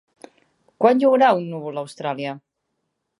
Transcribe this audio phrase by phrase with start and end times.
[0.85, 2.33] Quan hi haurà un núvol a Austràlia?